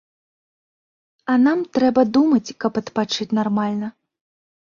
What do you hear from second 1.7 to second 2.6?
трэба думаць,